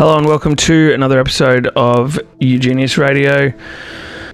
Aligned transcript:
Hello 0.00 0.16
and 0.16 0.26
welcome 0.26 0.56
to 0.56 0.94
another 0.94 1.20
episode 1.20 1.66
of 1.76 2.18
UGENIUS 2.40 2.96
Radio. 2.96 3.52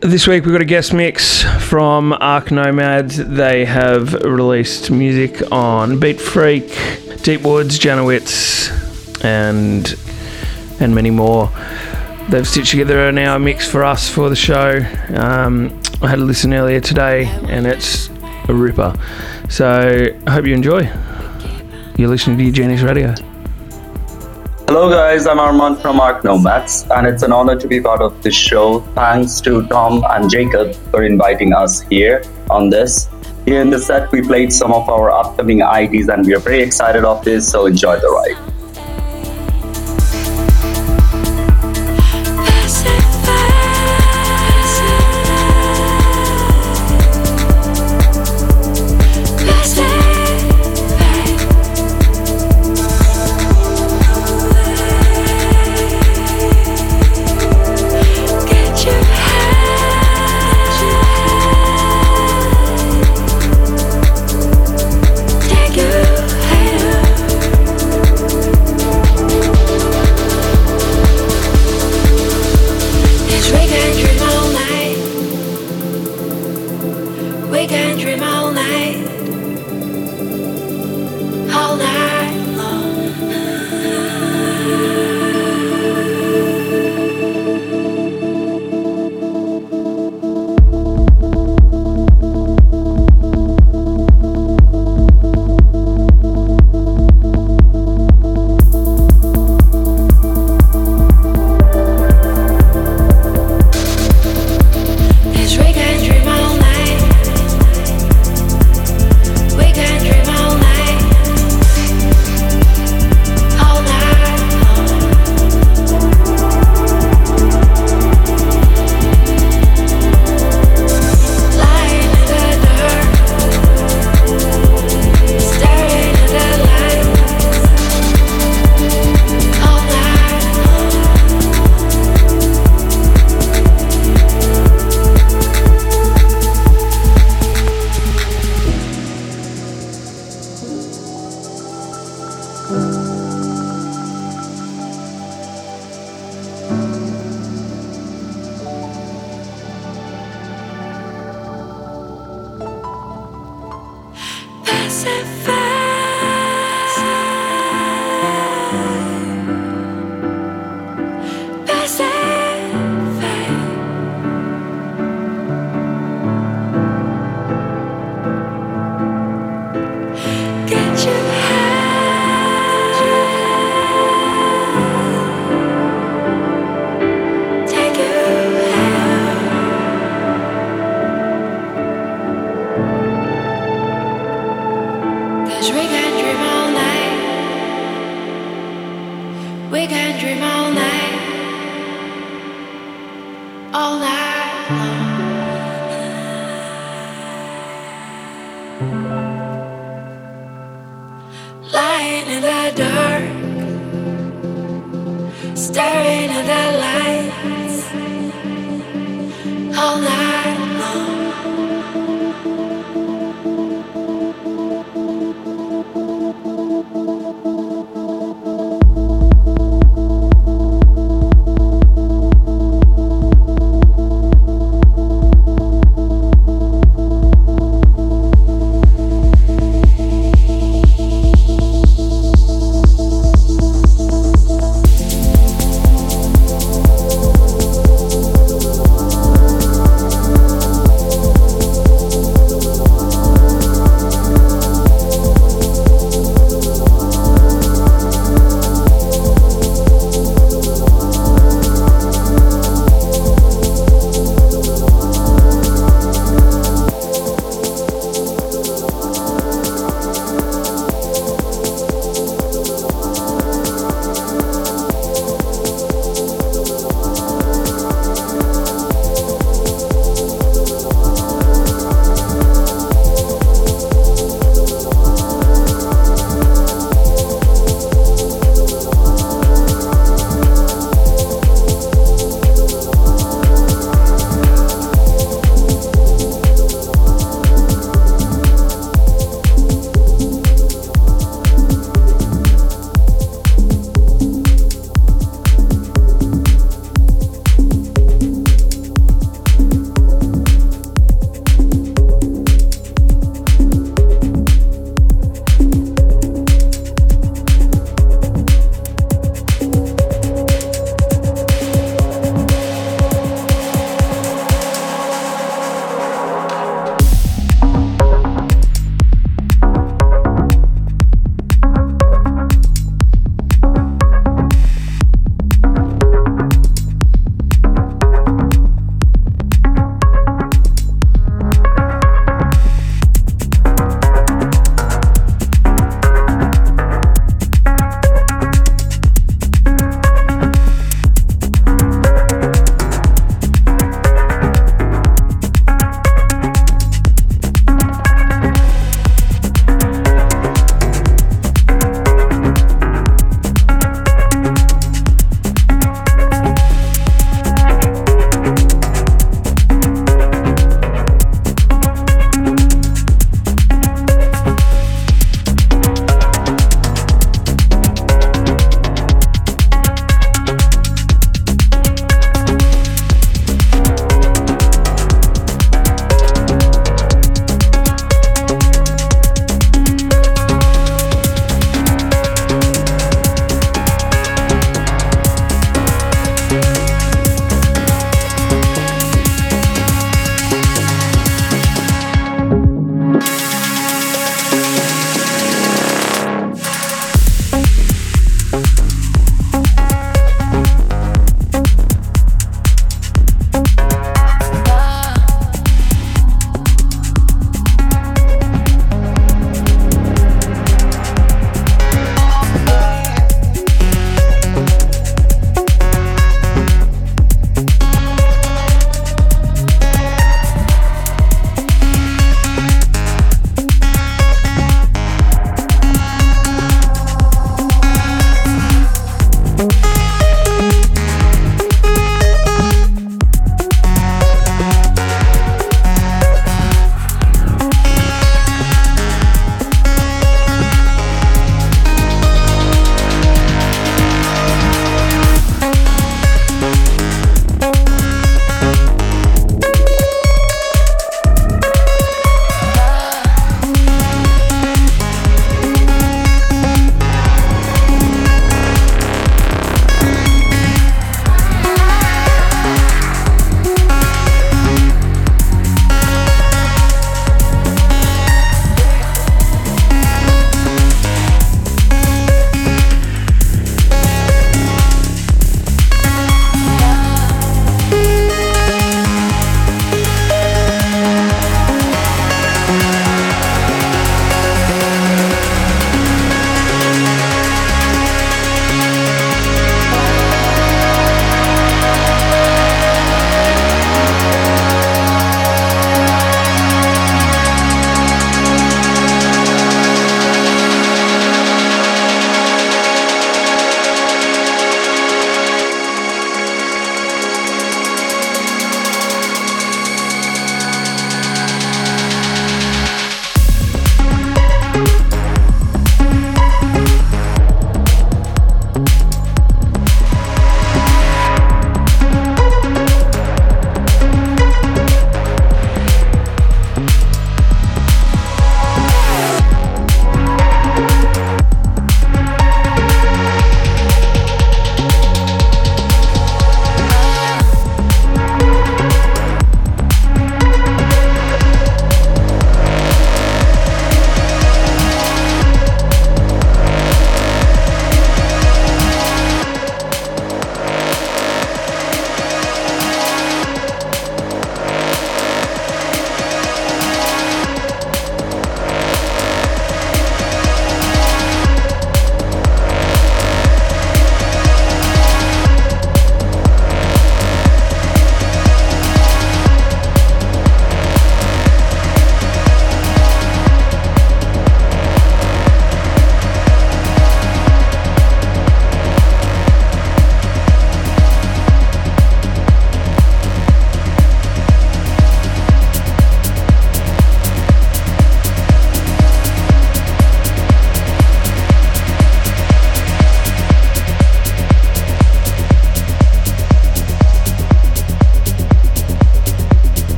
This 0.00 0.28
week 0.28 0.44
we've 0.44 0.54
got 0.54 0.60
a 0.60 0.64
guest 0.64 0.94
mix 0.94 1.42
from 1.42 2.12
Ark 2.12 2.52
Nomad. 2.52 3.10
They 3.10 3.64
have 3.64 4.12
released 4.22 4.92
music 4.92 5.42
on 5.50 5.98
Beat 5.98 6.20
Freak, 6.20 6.68
Deep 7.22 7.42
Woods, 7.42 7.80
Janowitz, 7.80 8.70
and 9.24 9.92
and 10.80 10.94
many 10.94 11.10
more. 11.10 11.50
They've 12.28 12.46
stitched 12.46 12.70
together 12.70 13.08
an 13.08 13.18
hour 13.18 13.40
mix 13.40 13.68
for 13.68 13.82
us 13.82 14.08
for 14.08 14.28
the 14.28 14.36
show. 14.36 14.78
Um, 15.16 15.82
I 16.00 16.06
had 16.06 16.20
a 16.20 16.24
listen 16.24 16.54
earlier 16.54 16.78
today, 16.78 17.24
and 17.48 17.66
it's 17.66 18.08
a 18.48 18.54
ripper. 18.54 18.94
So 19.48 20.14
I 20.28 20.30
hope 20.30 20.46
you 20.46 20.54
enjoy. 20.54 20.88
You're 21.98 22.10
listening 22.10 22.38
to 22.38 22.44
UGENIUS 22.44 22.86
Radio. 22.86 23.35
Hello, 24.68 24.90
guys. 24.90 25.28
I'm 25.28 25.38
Armand 25.38 25.78
from 25.78 26.00
Ark 26.00 26.24
Nomads, 26.24 26.90
and 26.90 27.06
it's 27.06 27.22
an 27.22 27.30
honor 27.30 27.54
to 27.54 27.68
be 27.68 27.80
part 27.80 28.02
of 28.02 28.20
this 28.24 28.34
show. 28.34 28.80
Thanks 28.96 29.40
to 29.42 29.64
Tom 29.68 30.02
and 30.10 30.28
Jacob 30.28 30.74
for 30.90 31.04
inviting 31.04 31.52
us 31.52 31.82
here 31.82 32.24
on 32.50 32.68
this. 32.68 33.08
Here 33.44 33.60
in 33.60 33.70
the 33.70 33.78
set, 33.78 34.10
we 34.10 34.22
played 34.22 34.52
some 34.52 34.72
of 34.72 34.88
our 34.88 35.12
upcoming 35.12 35.60
IDs, 35.60 36.08
and 36.08 36.26
we 36.26 36.34
are 36.34 36.40
very 36.40 36.62
excited 36.62 37.04
of 37.04 37.24
this, 37.24 37.48
so 37.48 37.66
enjoy 37.66 38.00
the 38.00 38.08
ride. 38.08 38.55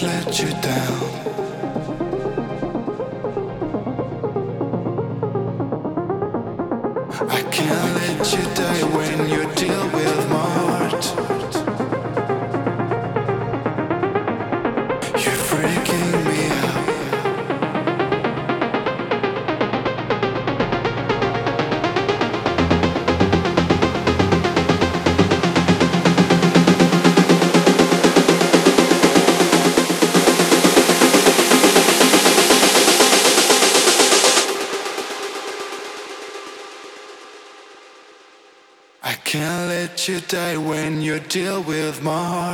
I 0.00 0.04
can't 7.50 7.94
let 7.96 8.32
you 8.32 8.42
die 8.54 8.84
when 8.94 9.28
you 9.28 9.42
deal 9.56 9.84
with 9.86 9.97
deal 41.20 41.62
with 41.62 42.02
my 42.02 42.24
heart. 42.24 42.47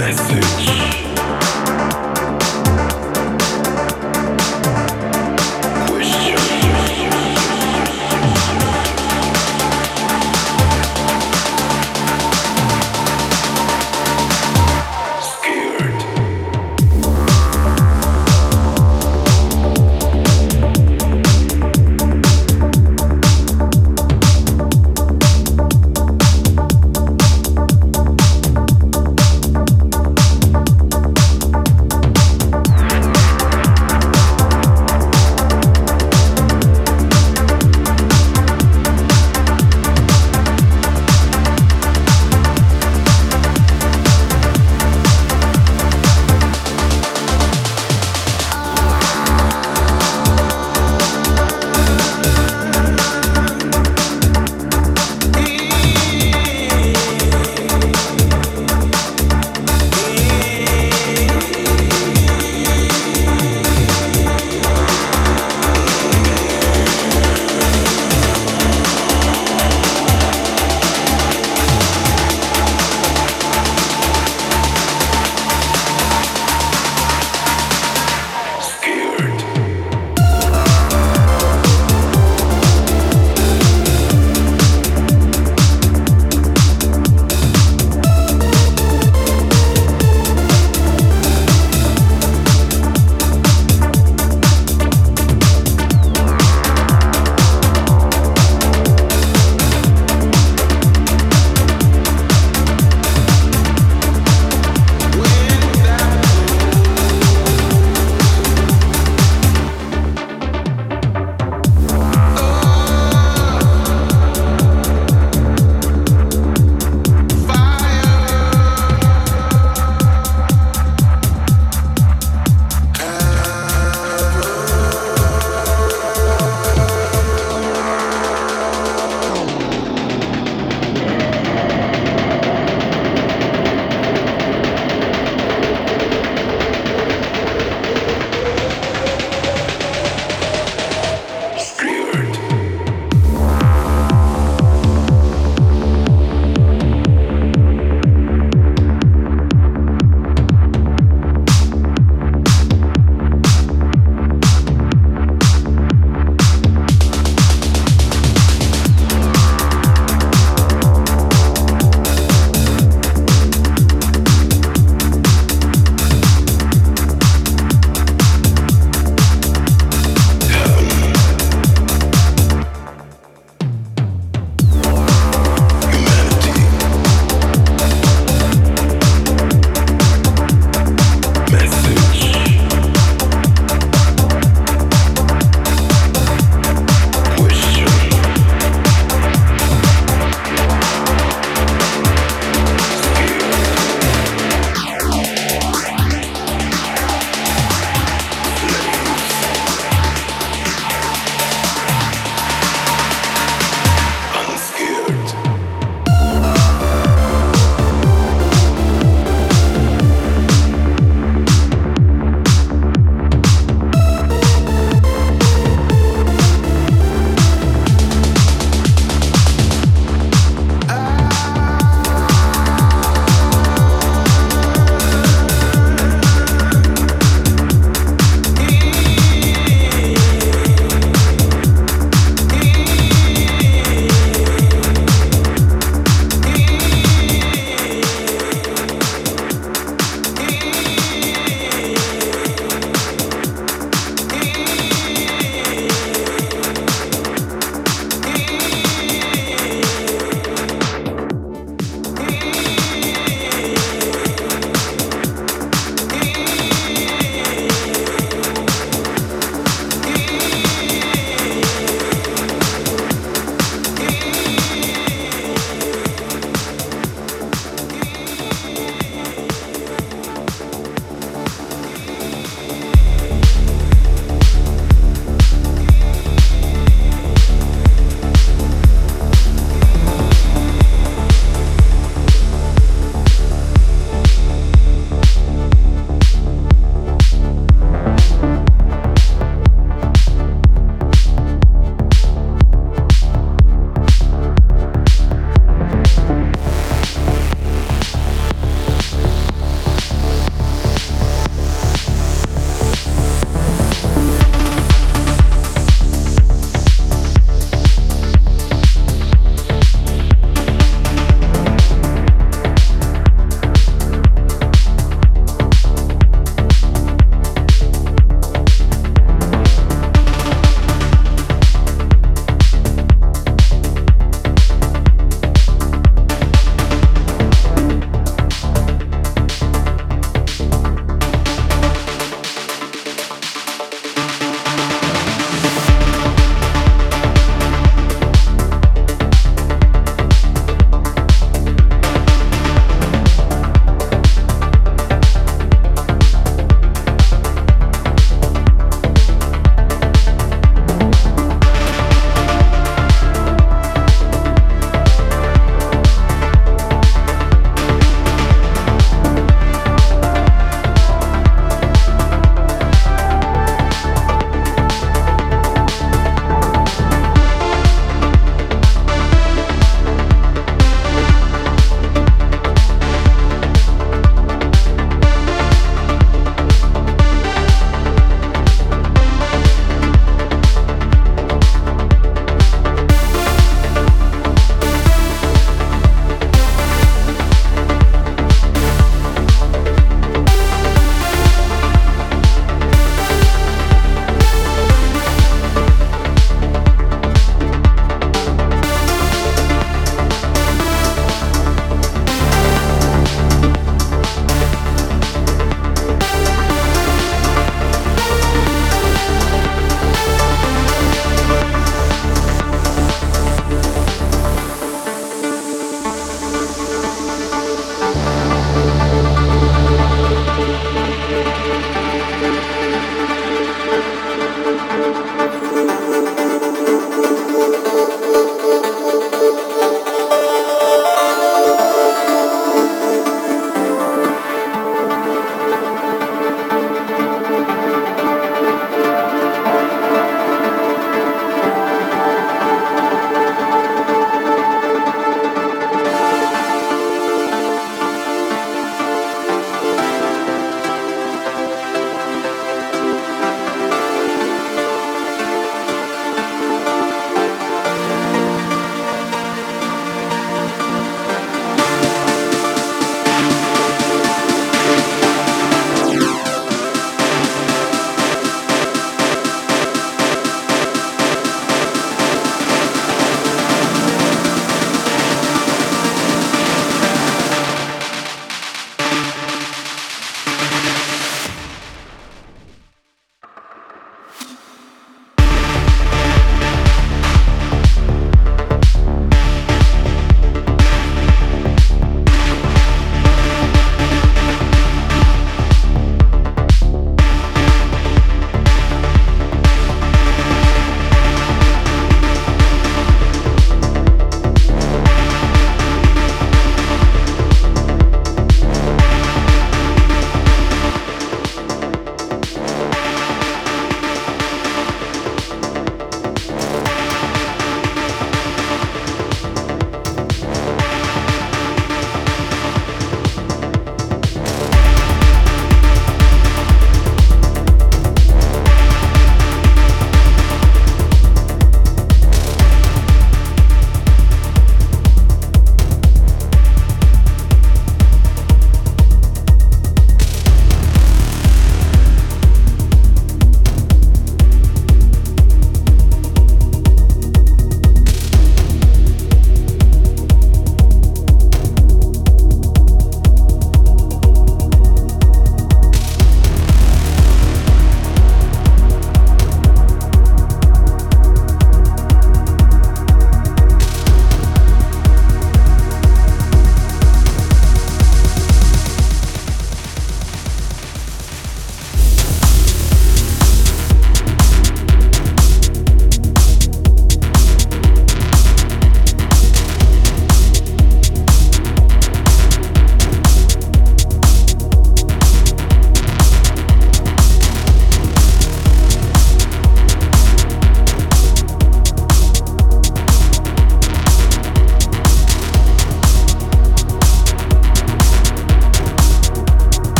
message. 0.00 0.89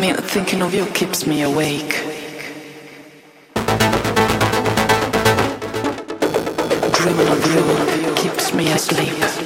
I 0.00 0.12
thinking 0.12 0.62
of 0.62 0.72
you 0.74 0.86
keeps 0.86 1.26
me 1.26 1.42
awake. 1.42 1.90
Dreaming 6.92 7.28
of 7.28 7.40
you 7.52 8.14
keeps 8.14 8.54
me 8.54 8.70
asleep. 8.70 9.37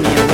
me. 0.00 0.31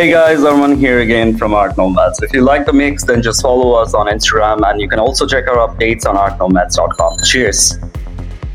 Hey 0.00 0.10
guys, 0.10 0.38
Arman 0.38 0.78
here 0.78 1.00
again 1.00 1.36
from 1.36 1.52
Ark 1.52 1.76
Nomads. 1.76 2.22
If 2.22 2.32
you 2.32 2.40
like 2.40 2.64
the 2.64 2.72
mix, 2.72 3.04
then 3.04 3.20
just 3.20 3.42
follow 3.42 3.74
us 3.74 3.92
on 3.92 4.06
Instagram 4.06 4.66
and 4.66 4.80
you 4.80 4.88
can 4.88 4.98
also 4.98 5.26
check 5.26 5.46
our 5.46 5.68
updates 5.68 6.06
on 6.06 6.16
arknomads.com. 6.16 7.18
Cheers. 7.26 7.76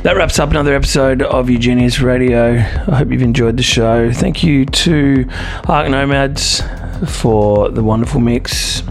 That 0.02 0.16
wraps 0.16 0.40
up 0.40 0.50
another 0.50 0.74
episode 0.74 1.22
of 1.22 1.46
UGENIUS 1.46 2.02
Radio. 2.02 2.54
I 2.54 2.96
hope 2.96 3.12
you've 3.12 3.22
enjoyed 3.22 3.58
the 3.58 3.64
show. 3.64 4.12
Thank 4.12 4.44
you 4.44 4.66
to 4.66 5.30
Ark 5.68 5.88
Nomads 5.88 6.64
for 7.08 7.70
the 7.70 7.84
wonderful 7.84 8.22
mix. 8.22 8.82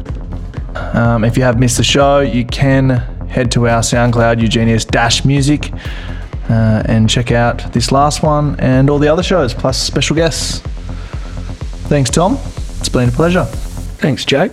Um, 0.95 1.25
if 1.25 1.37
you 1.37 1.43
have 1.43 1.59
missed 1.59 1.79
the 1.79 1.83
show, 1.83 2.21
you 2.21 2.47
can 2.47 2.91
head 3.31 3.51
to 3.51 3.67
our 3.67 3.81
SoundCloud, 3.81 4.41
UGENIUS 4.41 4.87
Dash 4.93 5.25
Music, 5.25 5.73
uh, 6.49 6.85
and 6.85 7.11
check 7.11 7.33
out 7.33 7.73
this 7.73 7.91
last 7.91 8.23
one 8.23 8.55
and 8.61 8.89
all 8.89 9.01
the 9.01 9.09
other 9.09 9.25
shows, 9.25 9.53
plus 9.53 9.77
special 9.77 10.15
guests. 10.15 10.63
Thanks, 11.89 12.11
Tom. 12.11 12.39
It's 12.81 12.89
been 12.89 13.09
a 13.09 13.13
pleasure. 13.13 13.45
Thanks, 13.45 14.25
Jake. 14.25 14.53